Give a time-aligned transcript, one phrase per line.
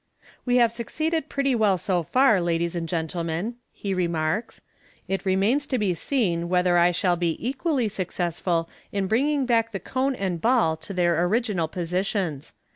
[0.47, 4.63] "We have succeeded pretty well so far, ladies and gentlemen," he remarks j"
[5.13, 9.79] it remains to be seen whether T shall be equally successful in bringing back the
[9.79, 12.53] cone and ball to their original positions.